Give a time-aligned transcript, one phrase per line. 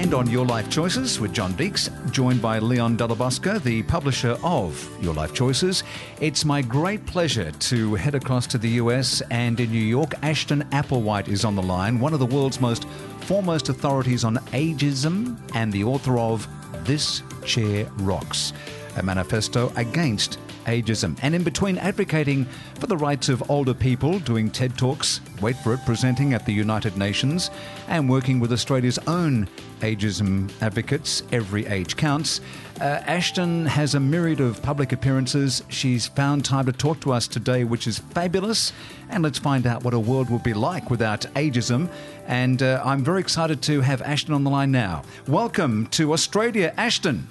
[0.00, 4.38] and on Your Life Choices with John Deeks, joined by Leon Della Bosca, the publisher
[4.42, 5.84] of Your Life Choices.
[6.22, 10.14] It's my great pleasure to head across to the US and in New York.
[10.22, 12.86] Ashton Applewhite is on the line, one of the world's most
[13.20, 16.48] foremost authorities on ageism and the author of
[16.86, 18.54] This Chair Rocks,
[18.96, 21.18] a manifesto against ageism.
[21.22, 22.44] And in between advocating
[22.78, 26.52] for the rights of older people, doing TED Talks, wait for it, presenting at the
[26.52, 27.50] United Nations,
[27.88, 29.48] and working with Australia's own
[29.80, 32.40] ageism advocates, Every Age Counts.
[32.80, 35.62] Uh, Ashton has a myriad of public appearances.
[35.68, 38.72] She's found time to talk to us today, which is fabulous.
[39.10, 41.90] And let's find out what a world would be like without ageism.
[42.26, 45.02] And uh, I'm very excited to have Ashton on the line now.
[45.26, 47.26] Welcome to Australia, Ashton.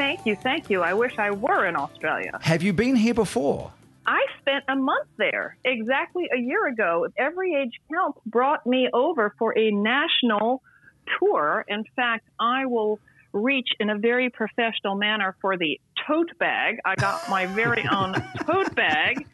[0.00, 0.80] Thank you, thank you.
[0.80, 2.38] I wish I were in Australia.
[2.40, 3.70] Have you been here before?
[4.06, 7.06] I spent a month there exactly a year ago.
[7.18, 10.62] Every Age Counts brought me over for a national
[11.18, 11.66] tour.
[11.68, 12.98] In fact, I will
[13.34, 16.78] reach in a very professional manner for the tote bag.
[16.86, 18.14] I got my very own
[18.46, 19.26] tote bag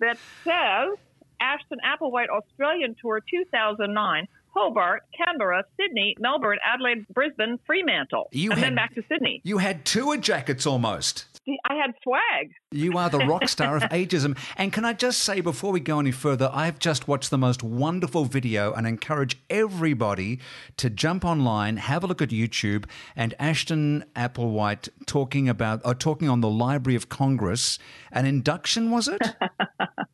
[0.00, 0.96] that says
[1.38, 4.26] Ashton Applewhite Australian Tour 2009.
[4.54, 9.40] Hobart, Canberra, Sydney, Melbourne, Adelaide, Brisbane, Fremantle, You and had- then back to Sydney.
[9.44, 11.26] You had tour jackets almost.
[11.66, 12.52] I had swag.
[12.70, 14.38] You are the rock star of ageism.
[14.56, 17.62] And can I just say, before we go any further, I've just watched the most
[17.62, 20.40] wonderful video and encourage everybody
[20.78, 26.30] to jump online, have a look at YouTube, and Ashton Applewhite talking about, or talking
[26.30, 27.78] on the Library of Congress.
[28.10, 29.20] An induction, was it?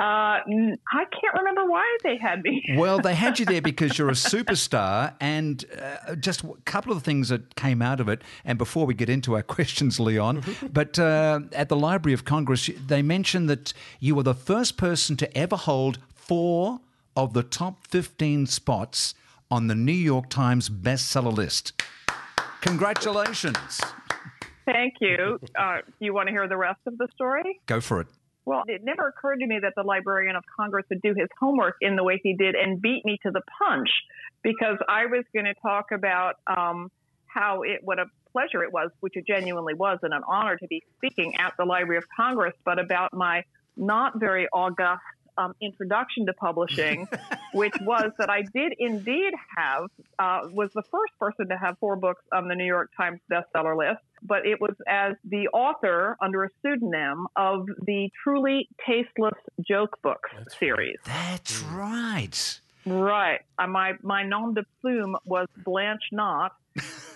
[0.00, 2.64] Uh, I can't remember why they had me.
[2.80, 7.02] Well, they had you there because you're a superstar, and uh, just a couple of
[7.02, 8.22] things that came out of it.
[8.42, 12.70] And before we get into our questions, Leon, but uh, at the Library of Congress,
[12.86, 16.80] they mentioned that you were the first person to ever hold four
[17.14, 19.14] of the top 15 spots
[19.50, 21.82] on the New York Times bestseller list.
[22.62, 23.80] Congratulations.
[24.64, 25.38] Thank you.
[25.58, 27.60] Uh, you want to hear the rest of the story?
[27.66, 28.06] Go for it.
[28.44, 31.76] Well, it never occurred to me that the Librarian of Congress would do his homework
[31.80, 33.88] in the way he did and beat me to the punch
[34.42, 36.90] because I was going to talk about um,
[37.26, 40.66] how it what a pleasure it was, which it genuinely was, and an honor to
[40.68, 43.44] be speaking at the Library of Congress, but about my
[43.76, 45.02] not very august
[45.38, 47.08] um, introduction to publishing,
[47.54, 51.96] which was that I did indeed have uh, was the first person to have four
[51.96, 56.44] books on the New York Times bestseller list but it was as the author under
[56.44, 60.98] a pseudonym of the Truly Tasteless Joke Book that's series.
[61.04, 62.60] That's right.
[62.86, 63.40] Right.
[63.58, 66.52] Uh, my my nom de plume was Blanche Knott,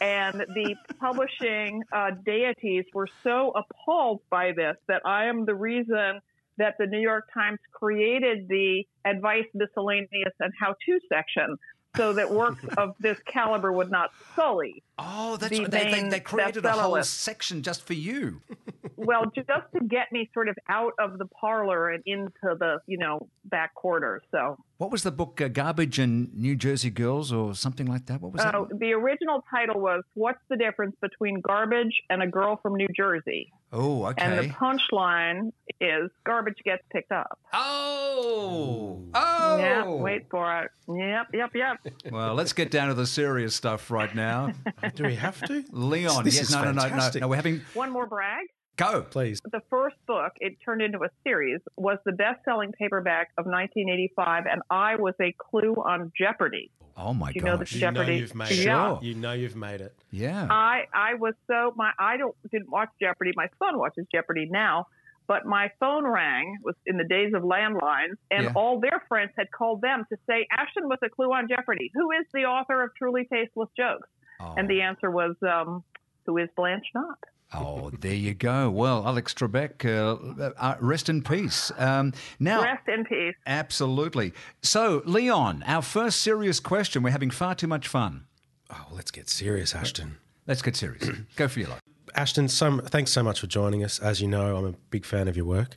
[0.01, 6.21] and the publishing uh, deities were so appalled by this that I am the reason
[6.59, 11.57] that the New York Times created the advice, miscellaneous, and how-to section.
[11.97, 15.71] So that works of this caliber would not sully Oh, that's The right.
[15.71, 18.43] They, they, they created a whole section just for you.
[18.97, 22.97] well, just to get me sort of out of the parlor and into the, you
[22.97, 24.23] know, back quarters.
[24.31, 25.41] So, What was the book?
[25.41, 28.21] Uh, Garbage and New Jersey Girls, or something like that.
[28.21, 28.79] What was uh, that?
[28.79, 33.53] the original title was "What's the difference between garbage and a girl from New Jersey?"
[33.77, 34.23] Oh, okay.
[34.25, 39.57] And the punchline is "Garbage gets picked up." Oh, oh.
[39.59, 40.71] Yeah, wait for it.
[40.89, 41.95] Yep, yep, yep.
[42.13, 44.53] Well, let's get down to the serious stuff right now.
[44.95, 45.65] Do we have to?
[45.73, 47.29] Leon, This yes, is no, no, no, no, no.
[47.29, 48.47] We're having One more brag.
[48.77, 49.03] go.
[49.03, 49.41] Please.
[49.51, 54.63] The first book, it turned into a series, was the best-selling paperback of 1985, and
[54.71, 56.71] I was a clue on Jeopardy.
[56.97, 57.35] Oh my god!
[57.35, 57.73] You know the gosh.
[57.75, 58.13] You Jeopardy.
[58.13, 58.97] know you've made Yeah.
[58.97, 59.03] it.
[59.03, 59.95] You know you've made it.
[60.11, 60.47] yeah.
[60.51, 63.33] I I was so my I don't didn't watch Jeopardy.
[63.35, 64.87] My son watches Jeopardy now,
[65.27, 68.53] but my phone rang was in the days of landlines, and Yeah.
[68.55, 71.91] all their friends had called them to say Ashton was a clue on Jeopardy.
[71.95, 74.09] Who is the author of Truly Tasteless Jokes?
[74.41, 74.55] Oh.
[74.57, 75.83] And the answer was um,
[76.27, 77.19] who is Blanche Knott?
[77.55, 78.71] Oh, there you go.
[78.71, 81.71] Well, Alex Trebek, uh, uh, rest in peace.
[81.79, 83.35] Um, now, Rest in peace.
[83.47, 84.33] absolutely.
[84.63, 87.03] So, Leon, our first serious question.
[87.03, 88.25] We're having far too much fun.
[88.71, 90.17] Oh, let's get serious, Ashton.
[90.47, 91.09] Let's get serious.
[91.37, 91.81] go for your life.
[92.17, 93.99] Ashton, so, thanks so much for joining us.
[93.99, 95.75] As you know, I'm a big fan of your work.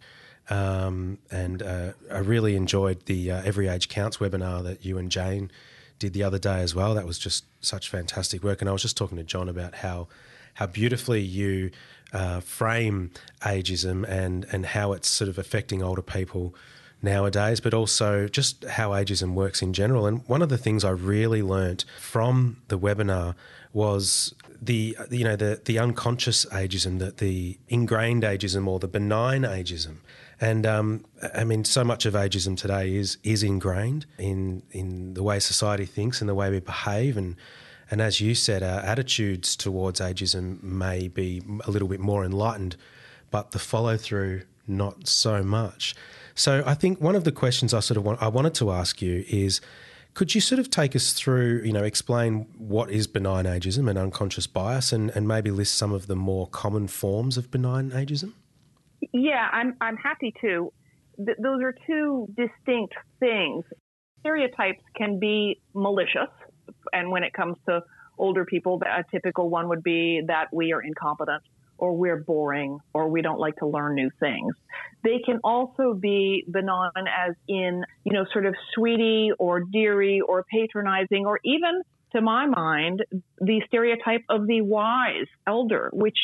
[0.49, 5.11] Um, and uh, I really enjoyed the uh, Every Age Counts webinar that you and
[5.11, 5.51] Jane
[5.99, 6.93] did the other day as well.
[6.93, 8.61] That was just such fantastic work.
[8.61, 10.07] And I was just talking to John about how
[10.57, 11.71] how beautifully you
[12.13, 13.11] uh, frame
[13.41, 16.55] ageism and and how it's sort of affecting older people
[16.99, 20.07] nowadays, but also just how ageism works in general.
[20.07, 23.35] And one of the things I really learnt from the webinar
[23.71, 29.43] was the you know the the unconscious ageism, the the ingrained ageism or the benign
[29.43, 29.97] ageism.
[30.41, 31.05] And um,
[31.35, 35.85] I mean, so much of ageism today is is ingrained in in the way society
[35.85, 37.35] thinks and the way we behave, and
[37.89, 42.75] And as you said, our attitudes towards ageism may be a little bit more enlightened,
[43.31, 45.95] but the follow through, not so much.
[46.35, 49.01] So I think one of the questions I sort of want, I wanted to ask
[49.01, 49.61] you is,
[50.13, 53.97] could you sort of take us through, you know, explain what is benign ageism and
[53.97, 58.33] unconscious bias and, and maybe list some of the more common forms of benign ageism?
[59.13, 60.73] Yeah, I'm, I'm happy to.
[61.17, 63.63] Th- those are two distinct things.
[64.19, 66.29] Stereotypes can be malicious,
[66.93, 67.81] and when it comes to
[68.17, 71.43] older people, a typical one would be that we are incompetent
[71.77, 74.55] or we're boring or we don't like to learn new things.
[75.03, 80.43] They can also be benign as in, you know, sort of sweetie or dearie or
[80.51, 81.81] patronizing or even
[82.13, 83.03] to my mind,
[83.39, 86.17] the stereotype of the wise elder, which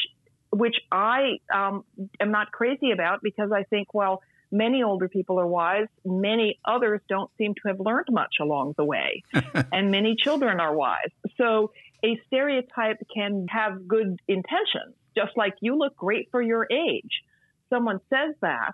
[0.51, 1.83] which I um,
[2.19, 4.21] am not crazy about because I think, well,
[4.53, 5.87] many older people are wise.
[6.05, 9.23] Many others don't seem to have learned much along the way,
[9.73, 11.09] and many children are wise.
[11.37, 11.71] So
[12.05, 17.23] a stereotype can have good intentions, just like you look great for your age.
[17.69, 18.73] Someone says that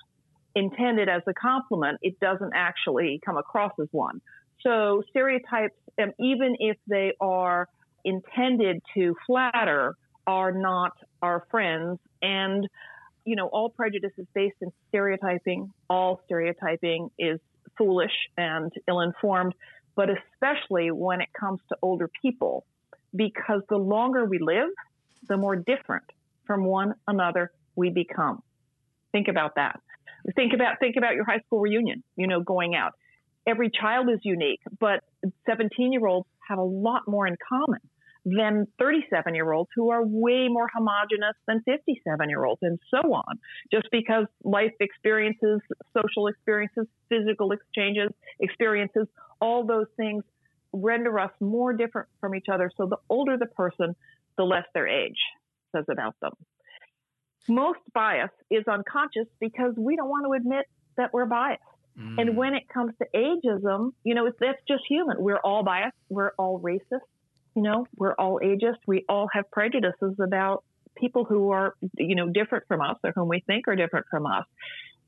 [0.56, 4.20] intended as a compliment, it doesn't actually come across as one.
[4.62, 7.70] So stereotypes, um, even if they are
[8.04, 9.96] intended to flatter,
[10.28, 10.92] are not
[11.22, 12.00] our friends.
[12.22, 12.68] And,
[13.30, 15.72] you know, all prejudice is based in stereotyping.
[15.88, 17.40] All stereotyping is
[17.78, 19.54] foolish and ill informed,
[19.96, 22.66] but especially when it comes to older people,
[23.16, 24.70] because the longer we live,
[25.28, 26.06] the more different
[26.48, 28.42] from one another we become.
[29.12, 29.80] Think about that.
[30.36, 32.94] Think about think about your high school reunion, you know, going out.
[33.46, 35.04] Every child is unique, but
[35.46, 37.80] 17 year olds have a lot more in common
[38.25, 43.13] than 37 year olds who are way more homogenous than 57 year olds and so
[43.13, 43.39] on.
[43.71, 45.62] Just because life experiences,
[45.94, 49.07] social experiences, physical exchanges, experiences,
[49.42, 50.24] all those things
[50.74, 52.69] render us more different from each other.
[52.77, 53.95] So the older the person,
[54.38, 55.18] the less their age
[55.75, 56.33] says about them.
[57.48, 60.66] Most bias is unconscious because we don't want to admit
[60.98, 61.62] that we're biased.
[61.98, 62.21] Mm.
[62.21, 65.18] And when it comes to ageism, you know, that's just human.
[65.19, 65.95] We're all biased.
[66.10, 67.00] We're all racist.
[67.59, 68.77] You know, we're all ageist.
[68.88, 70.63] We all have prejudices about
[70.95, 74.25] people who are, you know, different from us or whom we think are different from
[74.25, 74.45] us.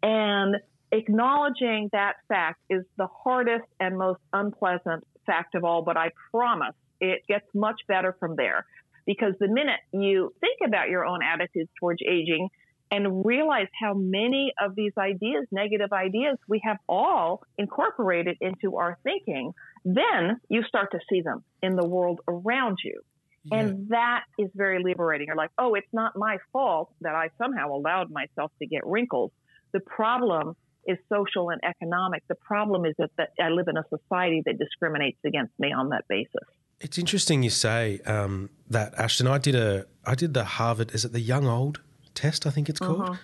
[0.03, 0.57] And
[0.92, 6.75] acknowledging that fact is the hardest and most unpleasant fact of all, but I promise
[7.00, 8.65] it gets much better from there.
[9.06, 12.50] Because the minute you think about your own attitudes towards aging
[12.92, 18.98] and realize how many of these ideas, negative ideas, we have all incorporated into our
[19.03, 19.53] thinking,
[19.83, 23.01] then you start to see them in the world around you.
[23.44, 23.60] Yeah.
[23.60, 25.28] And that is very liberating.
[25.28, 29.31] You're like, oh, it's not my fault that I somehow allowed myself to get wrinkles.
[29.72, 30.56] The problem
[30.86, 32.24] is social and economic.
[32.28, 35.89] The problem is that, that I live in a society that discriminates against me on
[35.89, 36.48] that basis.
[36.80, 39.27] It's interesting you say um, that, Ashton.
[39.27, 40.95] I did a I did the Harvard.
[40.95, 41.80] Is it the Young Old
[42.16, 42.48] test?
[42.48, 43.01] I think it's called.
[43.01, 43.16] Uh-huh.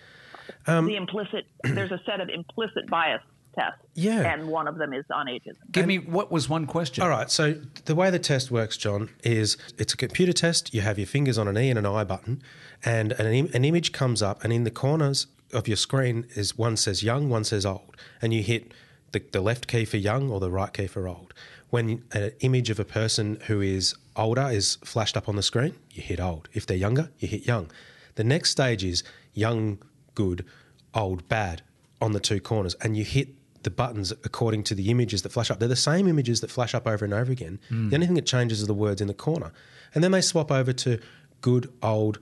[0.68, 1.46] Um, the implicit.
[1.64, 3.22] there's a set of implicit bias
[3.58, 3.82] tests.
[3.96, 5.72] Yeah, and one of them is on ageism.
[5.72, 7.04] Give and, me what was one question?
[7.04, 7.30] All right.
[7.32, 7.54] So
[7.86, 10.74] the way the test works, John, is it's a computer test.
[10.74, 12.42] You have your fingers on an E and an I button,
[12.84, 16.78] and an, an image comes up, and in the corners of your screen is one
[16.78, 18.74] says young, one says old, and you hit
[19.12, 21.34] the, the left key for young or the right key for old
[21.70, 25.76] when an image of a person who is older is flashed up on the screen,
[25.92, 26.48] you hit old.
[26.54, 27.70] If they're younger, you hit young.
[28.16, 29.04] The next stage is
[29.34, 29.80] young,
[30.16, 30.46] good,
[30.94, 31.62] old, bad
[32.02, 33.30] on the two corners, and you hit
[33.64, 35.60] the buttons according to the images that flash up.
[35.60, 37.60] They're the same images that flash up over and over again.
[37.70, 37.90] Mm.
[37.90, 39.52] The only thing that changes is the words in the corner.
[39.94, 41.00] And then they swap over to
[41.42, 42.20] good, old,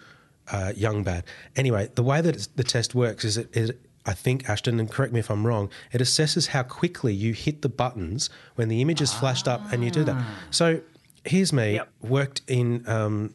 [0.51, 1.23] uh, young, bad.
[1.55, 5.13] Anyway, the way that the test works is it, it I think, Ashton, and correct
[5.13, 9.01] me if I'm wrong, it assesses how quickly you hit the buttons when the image
[9.01, 10.23] is flashed up and you do that.
[10.51, 10.81] So
[11.23, 11.89] here's me, yep.
[12.01, 13.33] worked in um,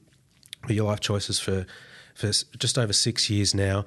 [0.68, 1.66] your life choices for,
[2.14, 3.84] for just over six years now.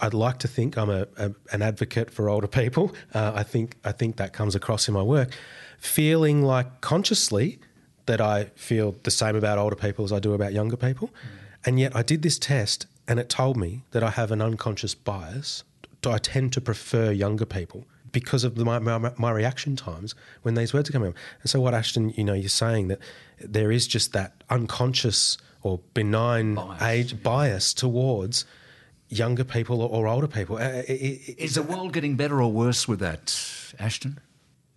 [0.00, 2.94] I'd like to think I'm a, a an advocate for older people.
[3.14, 5.30] Uh, I think I think that comes across in my work.
[5.78, 7.60] Feeling like consciously
[8.06, 11.12] that I feel the same about older people as I do about younger people, mm.
[11.66, 14.94] and yet I did this test and it told me that I have an unconscious
[14.94, 15.64] bias
[16.06, 20.54] I tend to prefer younger people because of the, my, my, my, reaction times when
[20.54, 21.16] these words are coming up.
[21.42, 22.98] And so, what Ashton, you know, you're saying that
[23.38, 26.82] there is just that unconscious or benign bias.
[26.82, 28.44] age bias towards
[29.08, 30.56] younger people or, or older people.
[30.56, 33.36] Uh, it, it, is the world getting better or worse with that,
[33.78, 34.18] Ashton?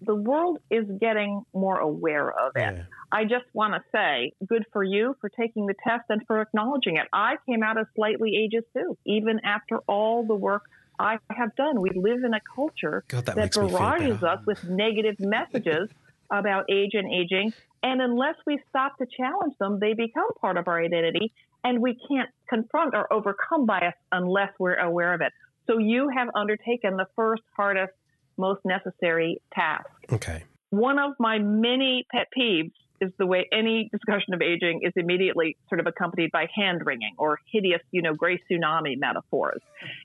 [0.01, 2.59] The world is getting more aware of it.
[2.59, 2.83] Yeah.
[3.11, 6.97] I just want to say, good for you for taking the test and for acknowledging
[6.97, 7.07] it.
[7.13, 10.63] I came out as slightly ageist too, even after all the work
[10.97, 11.81] I have done.
[11.81, 15.89] We live in a culture God, that, that barrages us with negative messages
[16.31, 17.53] about age and aging.
[17.83, 21.33] And unless we stop to challenge them, they become part of our identity,
[21.63, 25.31] and we can't confront or overcome bias unless we're aware of it.
[25.67, 27.93] So you have undertaken the first, hardest,
[28.37, 29.85] most necessary task.
[30.11, 30.43] Okay.
[30.71, 35.57] One of my many pet peeves is the way any discussion of aging is immediately
[35.69, 39.61] sort of accompanied by hand wringing or hideous, you know, gray tsunami metaphors.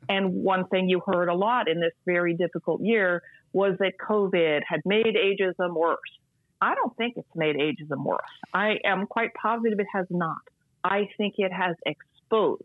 [0.08, 3.22] And one thing you heard a lot in this very difficult year
[3.52, 5.98] was that COVID had made ageism worse.
[6.60, 8.20] I don't think it's made ageism worse.
[8.52, 10.38] I am quite positive it has not.
[10.86, 12.62] I think it has exposed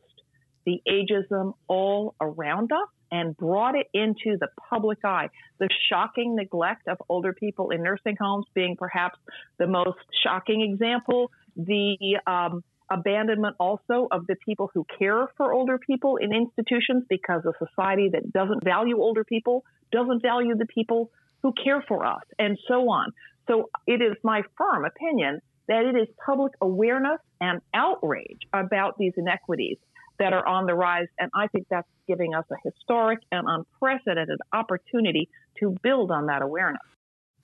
[0.65, 5.29] the ageism all around us and brought it into the public eye.
[5.59, 9.17] The shocking neglect of older people in nursing homes being perhaps
[9.57, 11.31] the most shocking example.
[11.57, 17.41] The um, abandonment also of the people who care for older people in institutions because
[17.45, 21.09] a society that doesn't value older people doesn't value the people
[21.41, 23.11] who care for us and so on.
[23.47, 29.13] So it is my firm opinion that it is public awareness and outrage about these
[29.15, 29.77] inequities
[30.19, 31.07] that are on the rise.
[31.17, 36.41] And I think that's giving us a historic and unprecedented opportunity to build on that
[36.41, 36.81] awareness.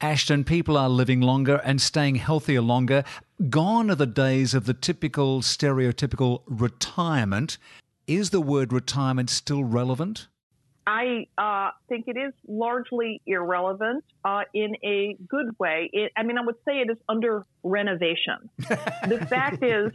[0.01, 3.05] Ashton, people are living longer and staying healthier longer.
[3.50, 7.57] Gone are the days of the typical stereotypical retirement.
[8.07, 10.27] Is the word retirement still relevant?
[10.88, 15.89] I uh, think it is largely irrelevant uh, in a good way.
[15.91, 18.50] It, I mean, I would say it is under renovation.
[18.58, 19.91] the fact is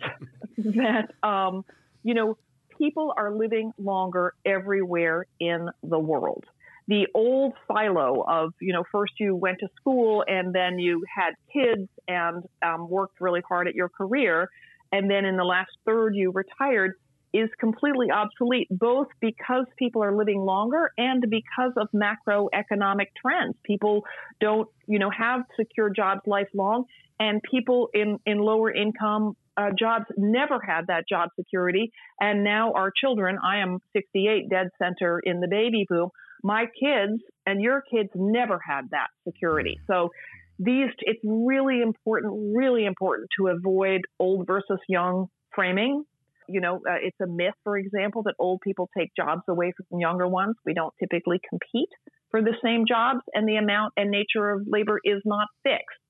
[0.58, 1.64] that, um,
[2.02, 2.37] you know,
[2.76, 6.44] people are living longer everywhere in the world.
[6.88, 11.32] The old silo of, you know, first you went to school and then you had
[11.50, 14.50] kids and um, worked really hard at your career.
[14.90, 16.96] And then in the last third, you retired
[17.32, 23.54] is completely obsolete, both because people are living longer and because of macroeconomic trends.
[23.64, 24.02] People
[24.40, 26.84] don't, you know, have secure jobs lifelong,
[27.18, 31.90] and people in, in lower income uh, jobs never had that job security.
[32.20, 36.08] And now our children, I am 68, dead center in the baby boom.
[36.42, 39.78] My kids and your kids never had that security.
[39.86, 40.10] So
[40.58, 46.04] these, it's really important, really important to avoid old versus young framing
[46.49, 50.00] you know, uh, it's a myth, for example, that old people take jobs away from
[50.00, 50.56] younger ones.
[50.64, 51.88] We don't typically compete
[52.30, 56.02] for the same jobs, and the amount and nature of labor is not fixed.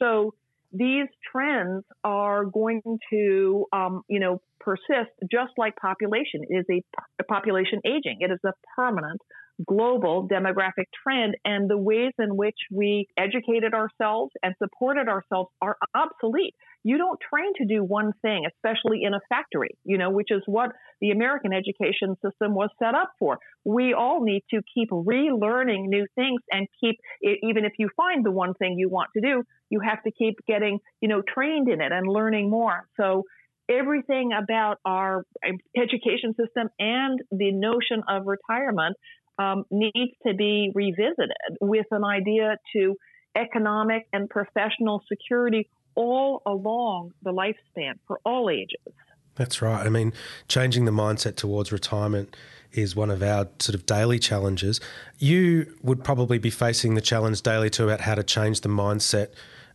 [0.00, 0.34] So
[0.72, 6.42] these trends are going to, um, you know, persist just like population.
[6.48, 6.82] It is a,
[7.20, 8.18] a population aging.
[8.20, 9.20] It is a permanent
[9.66, 15.76] global demographic trend and the ways in which we educated ourselves and supported ourselves are
[15.94, 16.54] obsolete.
[16.84, 20.42] You don't train to do one thing, especially in a factory, you know, which is
[20.46, 20.70] what
[21.00, 23.38] the American education system was set up for.
[23.64, 28.30] We all need to keep relearning new things and keep, even if you find the
[28.30, 31.80] one thing you want to do, you have to keep getting, you know, trained in
[31.80, 32.86] it and learning more.
[33.00, 33.24] So
[33.68, 38.96] everything about our um, education system and the notion of retirement
[39.38, 42.96] um, needs to be revisited with an idea to
[43.36, 48.94] economic and professional security all along the lifespan for all ages.
[49.34, 49.84] That's right.
[49.84, 50.12] I mean,
[50.48, 52.34] changing the mindset towards retirement
[52.72, 54.80] is one of our sort of daily challenges.
[55.18, 59.28] You would probably be facing the challenge daily too about how to change the mindset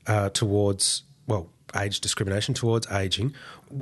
[0.07, 3.33] uh, towards, well, age discrimination, towards aging.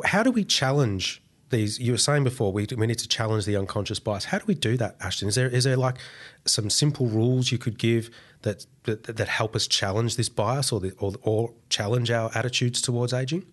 [0.05, 3.55] How do we challenge these you were saying before we, we need to challenge the
[3.55, 5.97] unconscious bias how do we do that ashton is there is there like
[6.45, 8.09] some simple rules you could give
[8.41, 12.81] that that, that help us challenge this bias or, the, or or challenge our attitudes
[12.81, 13.45] towards aging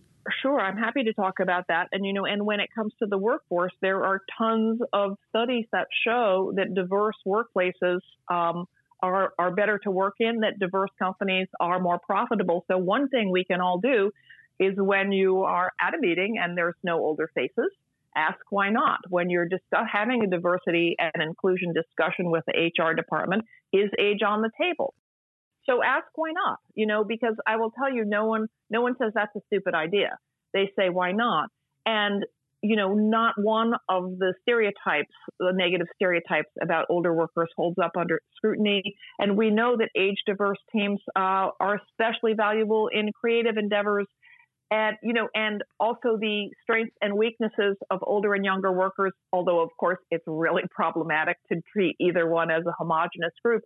[0.42, 1.88] Sure, I'm happy to talk about that.
[1.92, 5.66] And you know, and when it comes to the workforce, there are tons of studies
[5.70, 8.66] that show that diverse workplaces um,
[9.00, 10.40] are are better to work in.
[10.40, 12.64] That diverse companies are more profitable.
[12.68, 14.10] So one thing we can all do
[14.58, 17.70] is when you are at a meeting and there's no older faces,
[18.16, 19.00] ask why not.
[19.08, 24.22] When you're just having a diversity and inclusion discussion with the HR department, is age
[24.26, 24.94] on the table?
[25.68, 28.94] So ask why not, you know, because I will tell you, no one, no one
[29.00, 30.10] says that's a stupid idea.
[30.54, 31.48] They say, why not?
[31.84, 32.24] And,
[32.62, 37.92] you know, not one of the stereotypes, the negative stereotypes about older workers holds up
[37.98, 38.82] under scrutiny.
[39.18, 44.06] And we know that age diverse teams uh, are especially valuable in creative endeavors
[44.70, 49.60] and you know and also the strengths and weaknesses of older and younger workers although
[49.60, 53.62] of course it's really problematic to treat either one as a homogenous group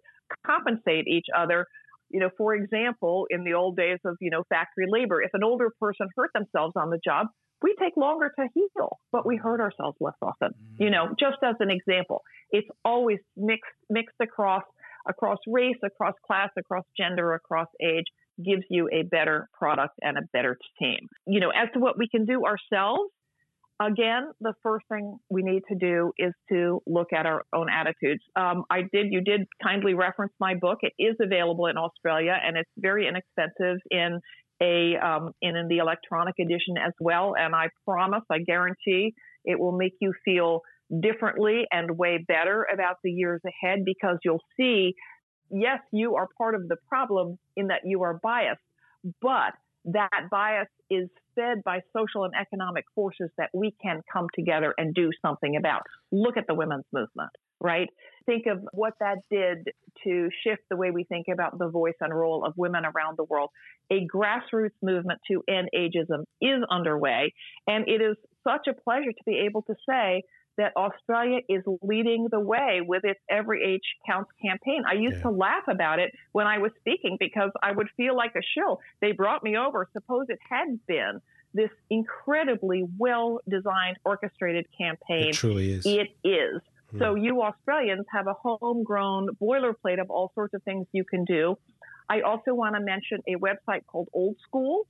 [0.46, 1.66] compensate each other.
[2.10, 5.44] You know for example in the old days of you know factory labor if an
[5.44, 7.28] older person hurt themselves on the job
[7.62, 11.18] we take longer to heal but we hurt ourselves less often you know mm.
[11.18, 12.22] just as an example.
[12.50, 14.64] It's always mixed mixed across
[15.08, 18.06] across race across class across gender across age
[18.44, 21.08] gives you a better product and a better team.
[21.26, 23.10] You know, as to what we can do ourselves,
[23.80, 28.22] again, the first thing we need to do is to look at our own attitudes.
[28.36, 30.78] Um, I did, you did kindly reference my book.
[30.82, 34.20] It is available in Australia and it's very inexpensive in
[34.62, 37.32] a um, in, in the electronic edition as well.
[37.38, 40.60] And I promise, I guarantee, it will make you feel
[41.02, 44.94] differently and way better about the years ahead because you'll see,
[45.50, 48.60] yes, you are part of the problem in that you are biased,
[49.20, 49.54] but
[49.86, 54.94] that bias is fed by social and economic forces that we can come together and
[54.94, 55.82] do something about.
[56.12, 57.30] Look at the women's movement,
[57.60, 57.88] right?
[58.26, 59.68] Think of what that did
[60.04, 63.24] to shift the way we think about the voice and role of women around the
[63.24, 63.50] world.
[63.90, 67.32] A grassroots movement to end ageism is underway,
[67.66, 70.22] and it is such a pleasure to be able to say
[70.60, 74.82] that Australia is leading the way with its Every Age Counts campaign.
[74.86, 75.22] I used yeah.
[75.22, 78.80] to laugh about it when I was speaking because I would feel like a shill.
[79.00, 79.88] They brought me over.
[79.94, 81.20] Suppose it had been
[81.54, 85.30] this incredibly well designed, orchestrated campaign.
[85.30, 85.86] It truly is.
[85.86, 86.60] It is.
[86.90, 86.98] Hmm.
[86.98, 91.56] So, you Australians have a homegrown boilerplate of all sorts of things you can do.
[92.08, 94.86] I also want to mention a website called Old School.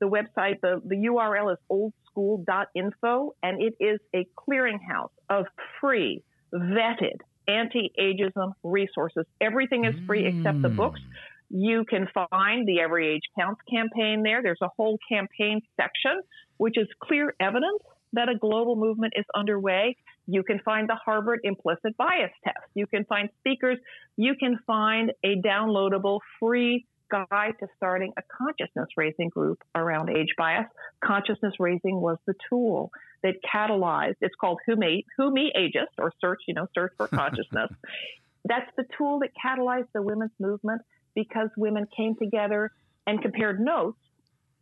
[0.00, 5.46] The website, the, the URL is old school.info, and it is a clearinghouse of
[5.80, 6.22] free,
[6.52, 9.24] vetted anti ageism resources.
[9.40, 10.36] Everything is free mm.
[10.36, 11.00] except the books.
[11.50, 14.42] You can find the Every Age Counts campaign there.
[14.42, 16.20] There's a whole campaign section,
[16.58, 17.82] which is clear evidence
[18.12, 19.96] that a global movement is underway.
[20.26, 22.58] You can find the Harvard implicit bias test.
[22.74, 23.78] You can find speakers.
[24.16, 30.34] You can find a downloadable free guide to starting a consciousness raising group around age
[30.36, 30.66] bias.
[31.04, 32.90] Consciousness raising was the tool
[33.22, 34.16] that catalyzed.
[34.20, 37.70] It's called Who Me Who Me Ageist or search, you know, search for consciousness.
[38.44, 40.82] That's the tool that catalyzed the women's movement
[41.14, 42.70] because women came together
[43.06, 43.98] and compared notes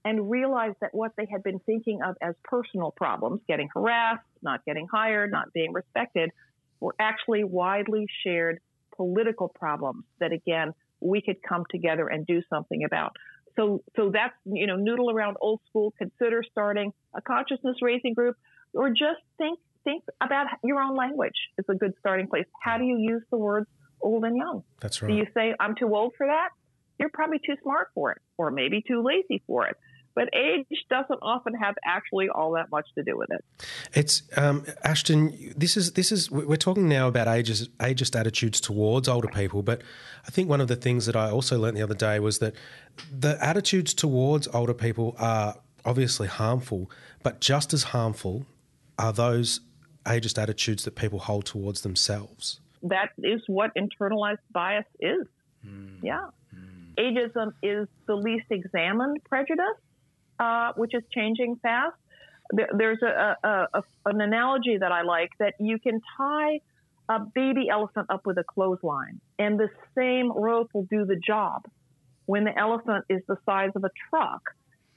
[0.05, 4.65] and realized that what they had been thinking of as personal problems, getting harassed, not
[4.65, 6.31] getting hired, not being respected,
[6.79, 8.61] were actually widely shared
[8.97, 13.17] political problems that again we could come together and do something about.
[13.57, 18.37] So, so that's, you know, noodle around old school, consider starting a consciousness raising group
[18.75, 21.37] or just think, think about your own language.
[21.57, 22.45] It's a good starting place.
[22.63, 23.67] How do you use the words
[24.03, 24.63] old and young?
[24.81, 25.09] That's right.
[25.09, 26.51] Do you say, I'm too old for that?
[26.99, 29.77] You're probably too smart for it or maybe too lazy for it
[30.17, 33.45] but age doesn't often have actually all that much to do with it.
[33.93, 35.53] It's um, Ashton.
[35.57, 39.83] This is this is we're talking now about ages, ageist attitudes towards older people, but
[40.27, 42.55] I think one of the things that I also learned the other day was that
[43.17, 46.91] the attitudes towards older people are obviously harmful,
[47.23, 48.47] but just as harmful
[48.99, 49.61] are those
[50.07, 52.61] ageist attitudes that people hold towards themselves.
[52.83, 55.27] That is what internalized bias is.
[55.67, 55.99] Mm.
[56.03, 56.29] Yeah.
[56.55, 56.95] Mm.
[56.99, 59.77] Ageism is the least examined prejudice
[60.39, 61.97] uh, which is changing fast.
[62.53, 66.61] There's a, a, a, an analogy that I like that you can tie
[67.09, 71.63] a baby elephant up with a clothesline, and the same rope will do the job
[72.27, 74.43] when the elephant is the size of a truck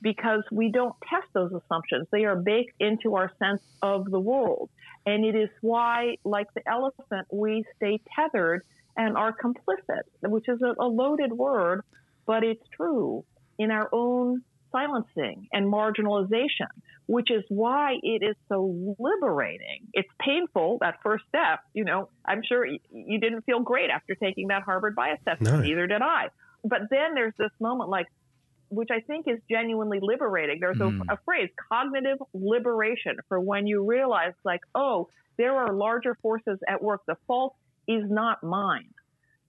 [0.02, 2.08] because we don't test those assumptions.
[2.12, 4.69] They are baked into our sense of the world.
[5.06, 8.63] And it is why, like the elephant, we stay tethered
[8.95, 11.82] and are complicit, which is a, a loaded word,
[12.25, 13.23] but it's true
[13.58, 16.67] in our own silencing and marginalization,
[17.05, 19.88] which is why it is so liberating.
[19.93, 21.60] It's painful, that first step.
[21.73, 25.41] You know, I'm sure you didn't feel great after taking that Harvard bias test.
[25.41, 25.60] No.
[25.60, 26.27] Neither did I.
[26.63, 28.08] But then there's this moment like,
[28.69, 30.60] which I think is genuinely liberating.
[30.60, 31.01] There's mm.
[31.10, 36.60] a, a phrase, cognitive liberation, for when you realize, like, oh, there are larger forces
[36.67, 37.01] at work.
[37.08, 37.55] The fault
[37.88, 38.93] is not mine.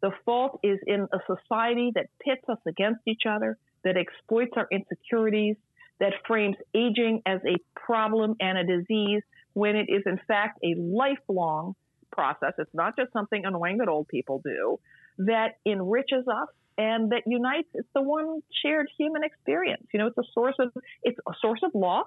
[0.00, 4.68] The fault is in a society that pits us against each other, that exploits our
[4.70, 5.56] insecurities,
[6.00, 10.74] that frames aging as a problem and a disease when it is in fact a
[10.78, 11.74] lifelong
[12.12, 12.52] process.
[12.58, 14.78] It's not just something annoying that old people do
[15.18, 17.68] that enriches us and that unites.
[17.74, 19.86] It's the one shared human experience.
[19.92, 20.70] You know, it's a source of
[21.02, 22.06] it's a source of loss.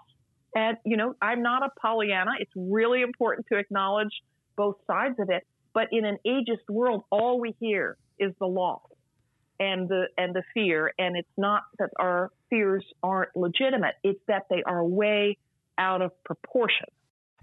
[0.56, 2.32] And you know, I'm not a Pollyanna.
[2.40, 4.22] It's really important to acknowledge
[4.56, 5.46] both sides of it.
[5.74, 8.82] But in an ageist world, all we hear is the loss
[9.60, 14.46] and the and the fear and it's not that our fears aren't legitimate it's that
[14.50, 15.38] they are way
[15.78, 16.88] out of proportion.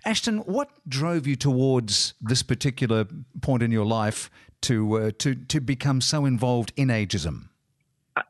[0.05, 3.07] Ashton what drove you towards this particular
[3.43, 4.31] point in your life
[4.63, 7.49] to uh, to to become so involved in ageism?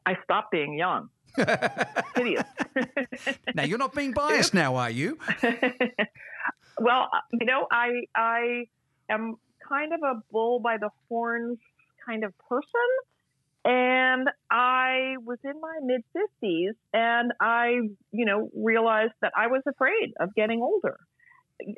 [0.07, 1.09] I stopped being young.
[2.17, 2.45] Hideous.
[3.55, 5.19] Now you're not being biased now are you?
[6.79, 8.65] Well you know i i
[9.11, 9.37] am
[9.69, 11.59] kind of a bull by the horns
[12.07, 12.89] kind of person
[13.65, 19.63] And I was in my mid 50s and I, you know, realized that I was
[19.69, 20.99] afraid of getting older.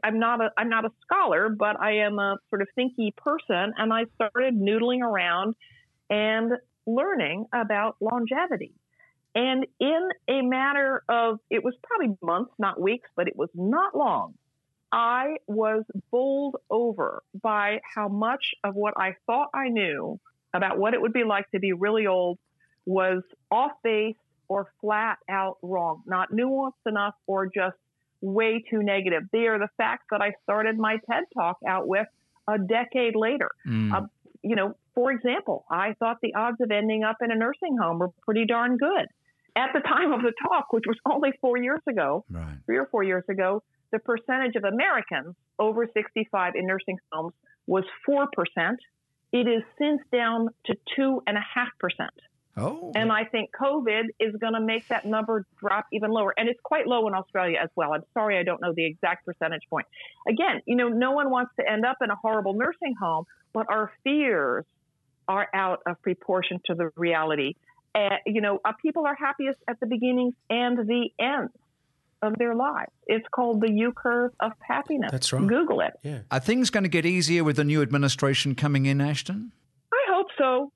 [0.05, 3.73] I'm not a I'm not a scholar, but I am a sort of thinky person
[3.77, 5.57] and I started noodling around
[6.09, 6.53] and
[6.87, 8.75] learning about longevity.
[9.35, 13.97] And in a matter of it was probably months, not weeks, but it was not
[13.97, 14.35] long.
[14.93, 20.21] I was bowled over by how much of what I thought I knew
[20.55, 22.39] about what it would be like to be really old
[22.87, 24.17] was off base
[24.49, 27.77] or flat out wrong, not nuanced enough or just
[28.21, 29.23] way too negative.
[29.33, 32.07] They are the facts that I started my TED talk out with
[32.49, 33.51] a decade later.
[33.67, 33.93] Mm.
[33.93, 34.07] Uh,
[34.43, 37.99] you know, for example, I thought the odds of ending up in a nursing home
[37.99, 39.07] were pretty darn good.
[39.57, 42.57] At the time of the talk, which was only four years ago, right.
[42.67, 47.35] three or four years ago, the percentage of Americans over 65 in nursing homes
[47.67, 48.27] was 4%.
[49.33, 52.09] It is since down to 2.5%.
[52.55, 52.93] Oh.
[52.95, 56.35] And I think COVID is going to make that number drop even lower.
[56.37, 57.95] And it's quite low in Australia as well.
[57.95, 59.87] I'm sorry, I don't know the exact percentage point.
[60.29, 63.67] Again, you know, no one wants to end up in a horrible nursing home, but
[63.71, 64.67] our fears
[65.29, 67.55] are out of proportion to the reality.
[67.95, 71.53] Uh, you know, uh, people are happiest at the beginnings and the ends
[72.23, 72.91] of their lives.
[73.07, 75.11] It's called the U curve of happiness.
[75.11, 75.47] That's right.
[75.47, 75.93] Google it.
[76.03, 76.21] Yeah.
[76.31, 79.53] Are things going to get easier with the new administration coming in, Ashton?
[79.93, 80.73] I hope so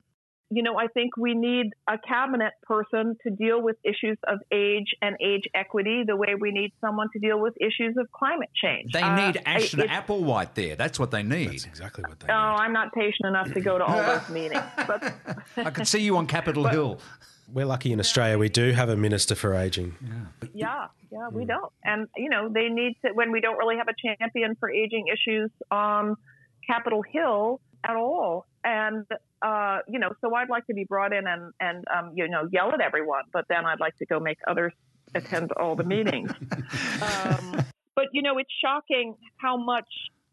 [0.50, 4.94] you know, I think we need a cabinet person to deal with issues of age
[5.02, 8.92] and age equity the way we need someone to deal with issues of climate change.
[8.92, 10.76] They need uh, Ashton Applewhite there.
[10.76, 11.50] That's what they need.
[11.50, 12.42] That's exactly what they oh, need.
[12.42, 14.62] Oh, I'm not patient enough to go to all those meetings.
[14.86, 15.14] But
[15.56, 17.00] I could see you on Capitol but, Hill.
[17.52, 18.38] We're lucky in Australia.
[18.38, 19.94] We do have a minister for aging.
[20.02, 21.72] Yeah, yeah, yeah we don't.
[21.84, 25.06] And you know, they need to when we don't really have a champion for aging
[25.08, 26.16] issues on
[26.66, 28.46] Capitol Hill at all.
[28.64, 29.06] And
[29.42, 32.48] uh, you know, so I'd like to be brought in and and um, you know
[32.50, 34.72] yell at everyone, but then I'd like to go make others
[35.14, 36.32] attend all the meetings.
[37.02, 39.88] um, but you know, it's shocking how much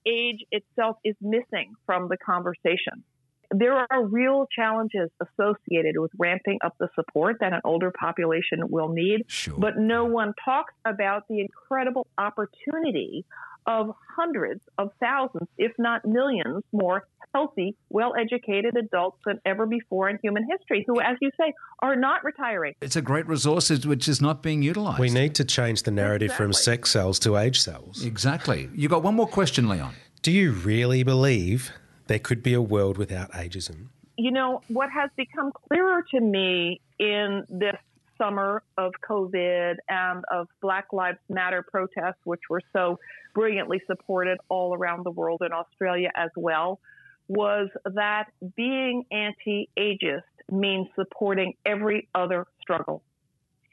[0.06, 3.04] age itself is missing from the conversation.
[3.54, 8.90] There are real challenges associated with ramping up the support that an older population will
[8.90, 9.56] need, sure.
[9.58, 13.26] but no one talks about the incredible opportunity
[13.66, 20.10] of hundreds of thousands, if not millions, more healthy, well educated adults than ever before
[20.10, 22.74] in human history who, as you say, are not retiring.
[22.82, 25.00] It's a great resource which is not being utilized.
[25.00, 26.46] We need to change the narrative exactly.
[26.46, 28.04] from sex sells to age sells.
[28.04, 28.70] Exactly.
[28.76, 29.94] You got one more question, Leon.
[30.22, 31.72] Do you really believe
[32.08, 33.88] there could be a world without ageism?
[34.18, 37.76] You know, what has become clearer to me in this
[38.18, 43.00] summer of COVID and of Black Lives Matter protests, which were so
[43.34, 46.80] brilliantly supported all around the world in Australia as well,
[47.28, 53.02] was that being anti ageist means supporting every other struggle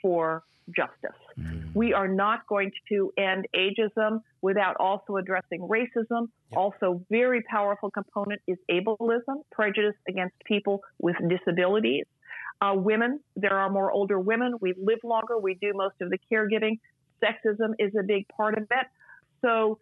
[0.01, 0.43] for
[0.75, 1.19] justice.
[1.39, 1.75] Mm.
[1.75, 6.29] We are not going to end ageism without also addressing racism.
[6.51, 6.57] Yep.
[6.57, 12.07] Also, very powerful component is ableism, prejudice against people with disabilities.
[12.61, 14.55] Uh, women, there are more older women.
[14.61, 15.39] We live longer.
[15.39, 16.79] We do most of the caregiving.
[17.23, 18.87] Sexism is a big part of it.
[19.43, 19.79] So,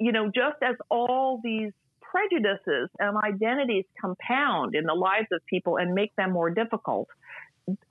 [0.00, 5.76] you know, just as all these prejudices and identities compound in the lives of people
[5.76, 7.08] and make them more difficult,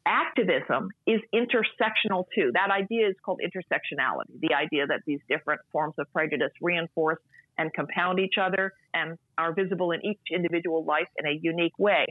[0.05, 2.51] activism is intersectional too.
[2.53, 7.19] That idea is called intersectionality, the idea that these different forms of prejudice reinforce
[7.57, 12.05] and compound each other and are visible in each individual life in a unique way.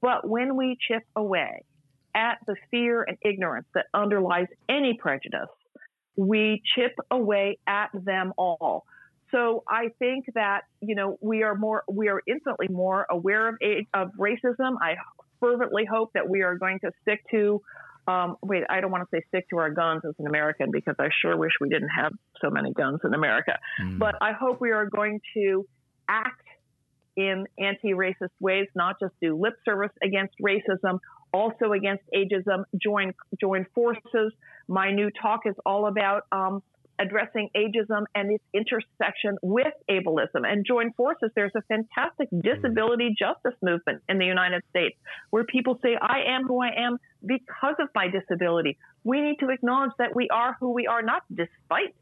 [0.00, 1.64] But when we chip away
[2.14, 5.48] at the fear and ignorance that underlies any prejudice,
[6.16, 8.84] we chip away at them all.
[9.30, 13.56] So I think that you know we are more we are infinitely more aware of
[13.92, 14.76] of racism.
[14.80, 14.94] I
[15.40, 17.60] fervently hope that we are going to stick to.
[18.06, 20.94] Um, wait, I don't want to say stick to our guns as an American because
[20.98, 23.58] I sure wish we didn't have so many guns in America.
[23.82, 23.98] Mm.
[23.98, 25.66] But I hope we are going to
[26.08, 26.42] act
[27.16, 31.00] in anti-racist ways, not just do lip service against racism,
[31.34, 32.64] also against ageism.
[32.82, 34.32] Join join forces.
[34.68, 36.62] My new talk is all about um,
[36.98, 41.30] addressing ageism and its intersection with ableism and join forces.
[41.34, 44.96] There's a fantastic disability justice movement in the United States
[45.30, 48.78] where people say, I am who I am because of my disability.
[49.04, 51.94] We need to acknowledge that we are who we are, not despite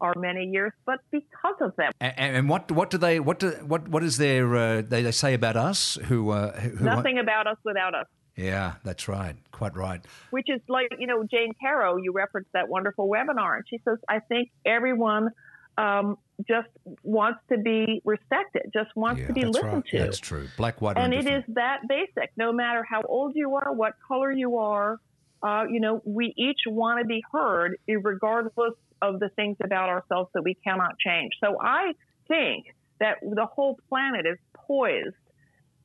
[0.00, 1.92] our many years, but because of them.
[2.00, 5.10] And, and what what do they what do what what is their uh, they, they
[5.10, 8.06] say about us who, uh, who nothing about us without us.
[8.38, 9.34] Yeah, that's right.
[9.50, 10.00] Quite right.
[10.30, 13.98] Which is like, you know, Jane Caro, you referenced that wonderful webinar, and she says,
[14.08, 15.30] I think everyone
[15.76, 16.68] um, just
[17.02, 19.86] wants to be respected, just wants Yeah, to be listened right.
[19.86, 19.98] to.
[19.98, 20.46] That's true.
[20.56, 22.30] Black, white, or and it is that basic.
[22.36, 24.98] No matter how old you are, what color you are,
[25.42, 30.30] uh, you know, we each want to be heard, regardless of the things about ourselves
[30.34, 31.32] that we cannot change.
[31.42, 31.92] So I
[32.28, 32.66] think
[33.00, 35.14] that the whole planet is poised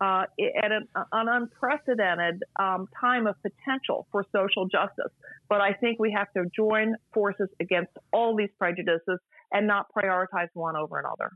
[0.02, 0.24] uh,
[0.64, 5.12] at an, an unprecedented um, time of potential for social justice.
[5.50, 9.20] But I think we have to join forces against all these prejudices
[9.52, 11.32] and not prioritize one over another.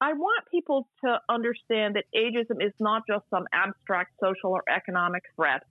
[0.00, 5.22] I want people to understand that ageism is not just some abstract social or economic
[5.34, 5.62] threat.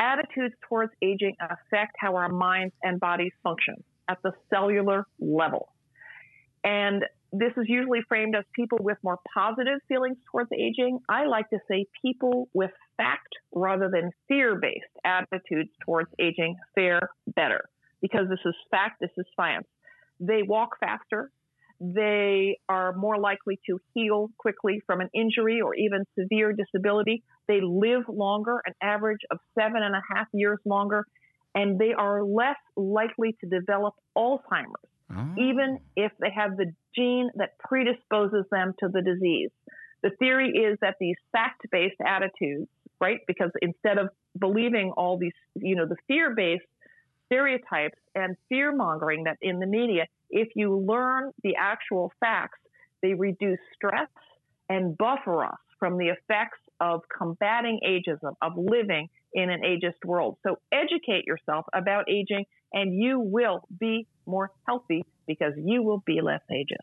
[0.00, 3.76] Attitudes towards aging affect how our minds and bodies function
[4.08, 5.72] at the cellular level.
[6.64, 10.98] And this is usually framed as people with more positive feelings towards aging.
[11.08, 17.08] I like to say people with fact rather than fear based attitudes towards aging fare
[17.34, 17.64] better
[18.02, 19.66] because this is fact, this is science.
[20.20, 21.30] They walk faster,
[21.82, 27.24] they are more likely to heal quickly from an injury or even severe disability.
[27.48, 31.04] They live longer, an average of seven and a half years longer,
[31.56, 35.34] and they are less likely to develop Alzheimer's Oh.
[35.36, 39.50] even if they have the gene that predisposes them to the disease.
[40.02, 42.68] The theory is that these fact based attitudes,
[43.00, 46.64] right, because instead of believing all these, you know, the fear based
[47.26, 52.58] stereotypes and fear mongering that in the media, if you learn the actual facts,
[53.02, 54.08] they reduce stress
[54.68, 60.36] and buffer us from the effects of combating ageism, of living in an ageist world.
[60.46, 66.20] So educate yourself about aging and you will be more healthy because you will be
[66.20, 66.76] less ageist.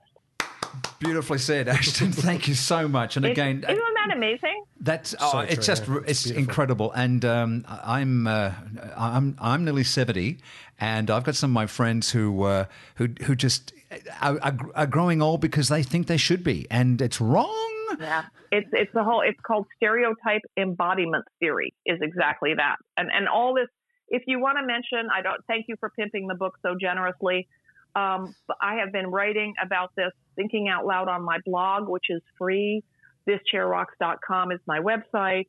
[1.00, 2.12] Beautifully said, Ashton.
[2.12, 3.16] Thank you so much.
[3.18, 4.64] And It's- again, isn't that amazing?
[4.80, 5.96] That's oh, So it's true, just yeah.
[5.98, 6.40] it's, It's beautiful.
[6.44, 8.52] incredible, and um, I'm uh,
[8.96, 10.38] I'm I'm nearly seventy,
[10.80, 13.74] and I've got some of my friends who uh, who who just
[14.22, 17.66] are, are, are growing old because they think they should be, and it's wrong.
[18.00, 19.22] Yeah, it's it's the whole.
[19.22, 21.74] It's called stereotype embodiment theory.
[21.86, 22.76] Is exactly that.
[22.98, 23.68] And and all this.
[24.10, 25.44] If you want to mention, I don't.
[25.48, 27.48] Thank you for pimping the book so generously.
[27.96, 32.22] Um, I have been writing about this, thinking out loud on my blog, which is
[32.38, 32.84] free.
[33.28, 35.48] ThisChairRocks.com is my website.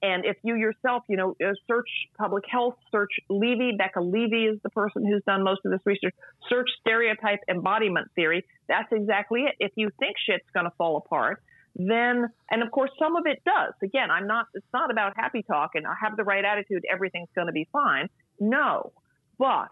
[0.00, 4.58] And if you yourself, you know, uh, search public health, search Levy, Becca Levy is
[4.62, 6.14] the person who's done most of this research.
[6.48, 8.44] Search stereotype embodiment theory.
[8.68, 9.54] That's exactly it.
[9.58, 11.42] If you think shit's going to fall apart,
[11.76, 13.74] then, and of course, some of it does.
[13.82, 17.28] Again, I'm not, it's not about happy talk and I have the right attitude, everything's
[17.34, 18.08] going to be fine.
[18.40, 18.92] No.
[19.38, 19.68] But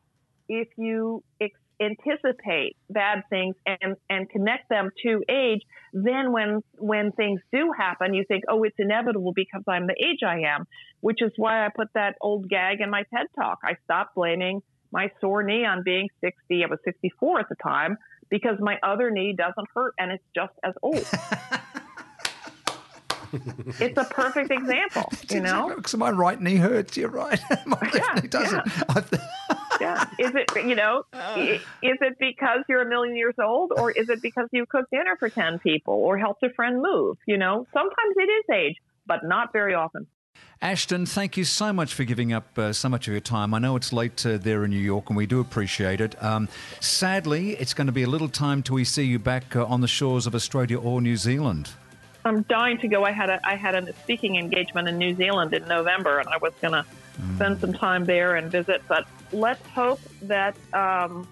[0.49, 7.13] if you ex- anticipate bad things and, and connect them to age, then when, when
[7.13, 10.67] things do happen, you think, oh, it's inevitable because I'm the age I am,
[11.01, 13.59] which is why I put that old gag in my TED talk.
[13.65, 16.65] I stopped blaming my sore knee on being 60.
[16.65, 20.53] I was 64 at the time because my other knee doesn't hurt and it's just
[20.65, 21.05] as old.
[23.81, 25.73] it's a perfect example, you know?
[25.77, 26.97] because my right knee hurts.
[26.97, 27.41] You're right.
[27.67, 28.91] my left Yeah, knee doesn't.
[28.97, 29.23] I th-
[29.81, 30.05] Yeah.
[30.19, 34.09] Is it, you know, i- is it because you're a million years old or is
[34.09, 37.17] it because you cooked dinner for 10 people or helped a friend move?
[37.27, 40.07] You know, sometimes it is age, but not very often.
[40.63, 43.53] Ashton, thank you so much for giving up uh, so much of your time.
[43.53, 46.23] I know it's late uh, there in New York, and we do appreciate it.
[46.23, 46.49] Um,
[46.81, 49.83] sadly, it's going to be a little time till we see you back uh, on
[49.83, 51.71] the shores of Australia or New Zealand.
[52.27, 53.05] I'm dying to go.
[53.05, 56.37] I had a I had a speaking engagement in New Zealand in November, and I
[56.39, 56.85] was going to
[57.37, 58.83] spend some time there and visit.
[58.89, 61.27] But let's hope that um,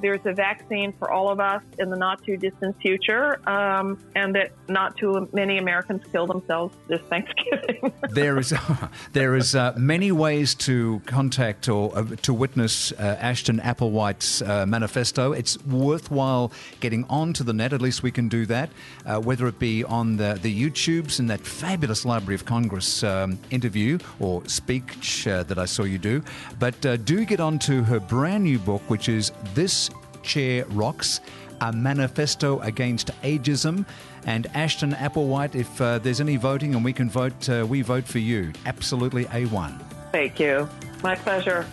[0.00, 4.34] there's a vaccine for all of us in the not too distant future, um, and
[4.34, 7.92] that not too many Americans kill themselves this Thanksgiving.
[8.10, 8.54] there is
[9.12, 14.66] there is uh, many ways to contact or uh, to witness uh, Ashton Applewhite's uh,
[14.66, 15.32] manifesto.
[15.32, 17.72] It's worthwhile getting onto the net.
[17.72, 18.70] At least we can do that,
[19.06, 23.38] uh, whether it be on the the YouTubes and that fabulous Library of Congress um,
[23.50, 26.22] interview or speech uh, that I saw you do.
[26.58, 29.87] But do get onto her brand new book, which is this
[30.22, 31.20] chair rocks.
[31.60, 33.84] A manifesto against ageism.
[34.26, 38.04] And Ashton Applewhite, if uh, there's any voting and we can vote, uh, we vote
[38.04, 38.52] for you.
[38.66, 39.80] Absolutely A1.
[40.12, 40.68] Thank you.
[41.02, 41.66] My pleasure.